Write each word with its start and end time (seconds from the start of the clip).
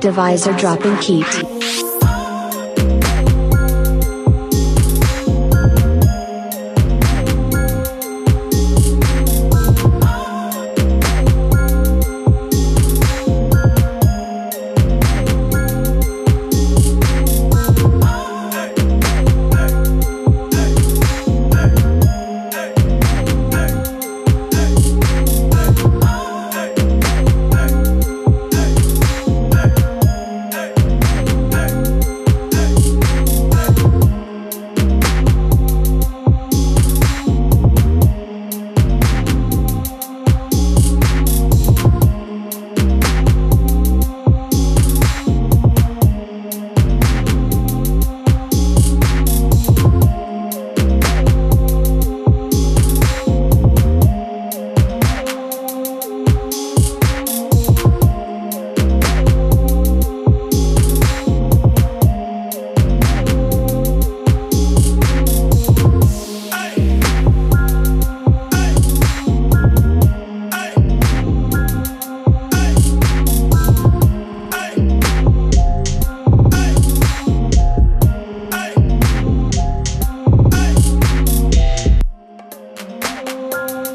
Divisor 0.00 0.52
dropping 0.56 0.96
heat. 0.98 1.87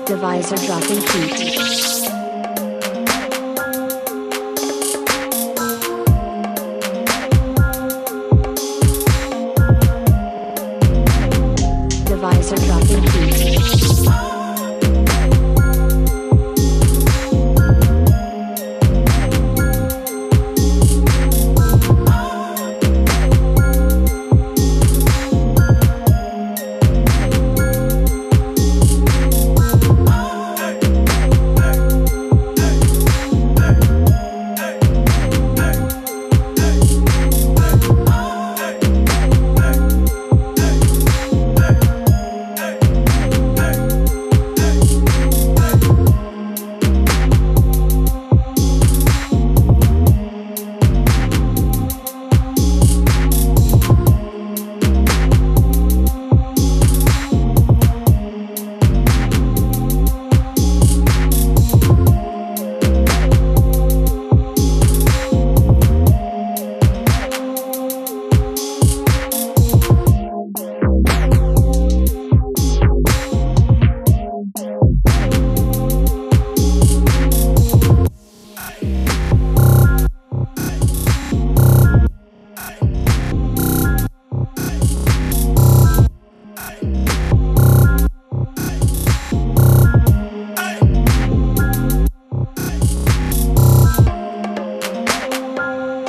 Divisor 0.06 0.58
dropping 0.58 1.02
heat. 1.02 1.93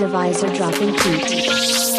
Divisor 0.05 0.55
dropping 0.55 0.93
heat. 0.93 1.94